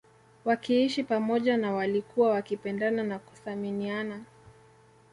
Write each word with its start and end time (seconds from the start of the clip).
Wakiishi 0.45 1.03
pamoja 1.03 1.57
na 1.57 1.71
walikuwa 1.73 2.29
wakipendana 2.31 3.03
na 3.03 3.19
kuthaminiana 3.19 4.21